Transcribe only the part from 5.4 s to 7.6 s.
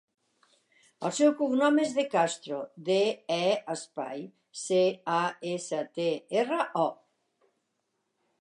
essa, te, erra, o.